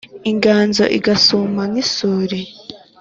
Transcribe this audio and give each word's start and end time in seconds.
inganzo 0.31 0.83
igasuma 0.97 1.61
nk’isuri 1.71 2.39